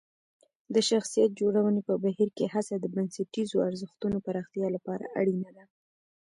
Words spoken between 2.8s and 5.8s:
بنسټیزو ارزښتونو پراختیا لپاره اړینه ده.